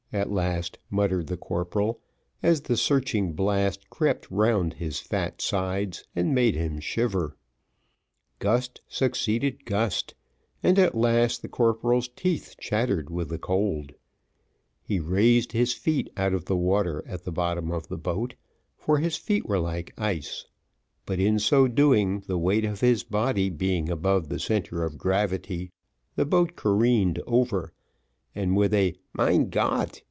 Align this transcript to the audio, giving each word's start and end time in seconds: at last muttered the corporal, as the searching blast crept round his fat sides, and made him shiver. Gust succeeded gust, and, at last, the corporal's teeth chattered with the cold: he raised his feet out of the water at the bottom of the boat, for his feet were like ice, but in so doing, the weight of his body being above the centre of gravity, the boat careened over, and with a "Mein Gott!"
at 0.13 0.29
last 0.29 0.77
muttered 0.89 1.27
the 1.27 1.37
corporal, 1.37 1.97
as 2.43 2.63
the 2.63 2.75
searching 2.75 3.31
blast 3.31 3.89
crept 3.89 4.29
round 4.29 4.73
his 4.73 4.99
fat 4.99 5.39
sides, 5.41 6.03
and 6.13 6.35
made 6.35 6.53
him 6.53 6.81
shiver. 6.81 7.37
Gust 8.37 8.81
succeeded 8.89 9.63
gust, 9.63 10.13
and, 10.61 10.77
at 10.77 10.95
last, 10.97 11.41
the 11.41 11.47
corporal's 11.47 12.09
teeth 12.09 12.55
chattered 12.59 13.09
with 13.09 13.29
the 13.29 13.37
cold: 13.37 13.93
he 14.83 14.99
raised 14.99 15.53
his 15.53 15.71
feet 15.73 16.09
out 16.17 16.33
of 16.33 16.43
the 16.43 16.57
water 16.57 17.01
at 17.07 17.23
the 17.23 17.31
bottom 17.31 17.71
of 17.71 17.87
the 17.87 17.97
boat, 17.97 18.33
for 18.75 18.97
his 18.97 19.15
feet 19.15 19.45
were 19.45 19.59
like 19.61 19.93
ice, 19.97 20.45
but 21.05 21.21
in 21.21 21.39
so 21.39 21.69
doing, 21.69 22.19
the 22.27 22.37
weight 22.37 22.65
of 22.65 22.81
his 22.81 23.05
body 23.05 23.49
being 23.49 23.87
above 23.87 24.27
the 24.27 24.39
centre 24.39 24.83
of 24.83 24.97
gravity, 24.97 25.71
the 26.17 26.25
boat 26.25 26.57
careened 26.57 27.21
over, 27.25 27.71
and 28.35 28.57
with 28.57 28.73
a 28.73 28.93
"Mein 29.13 29.49
Gott!" 29.49 29.99